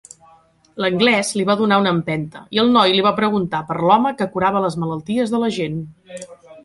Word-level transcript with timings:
L'anglès 0.83 1.27
li 1.39 1.43
va 1.49 1.55
donar 1.59 1.77
una 1.83 1.91
empenta 1.97 2.41
i 2.57 2.61
el 2.63 2.73
noi 2.77 2.95
li 2.95 3.03
va 3.09 3.13
preguntar 3.19 3.61
per 3.71 3.77
l'home 3.83 4.17
que 4.23 4.31
curava 4.37 4.67
les 4.67 4.79
malalties 4.85 5.35
de 5.37 5.43
la 5.45 5.53
gent. 5.59 5.81